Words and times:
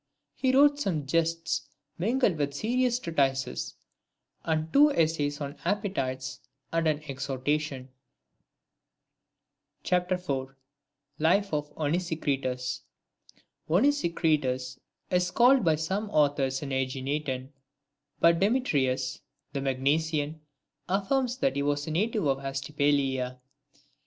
III. 0.43 0.51
He 0.51 0.57
wrote 0.57 0.79
some 0.79 1.05
jests 1.05 1.69
mingled 1.99 2.35
with 2.35 2.55
serious 2.55 2.97
treatises, 2.97 3.75
and 4.43 4.73
two 4.73 4.89
essays 4.91 5.39
on 5.39 5.51
the 5.53 5.67
Appetites, 5.69 6.39
and 6.73 6.87
an 6.87 7.03
Exhortation. 7.07 7.87
LIFE 11.19 11.53
OF 11.53 11.71
ONESICRITUS. 11.77 12.81
I. 13.69 13.73
OSNESICKITUS 13.75 14.79
is 15.11 15.29
called 15.29 15.63
by 15.63 15.75
some 15.75 16.09
authors 16.09 16.63
an 16.63 16.71
JEginetan, 16.71 17.49
but 18.19 18.39
Demetrius 18.39 19.19
the 19.53 19.61
Magnesian 19.61 20.41
affirms 20.89 21.37
that 21.37 21.55
he 21.55 21.61
was 21.61 21.85
a 21.85 21.91
native 21.91 22.25
of 22.25 22.39
Astypalaea. 22.39 23.37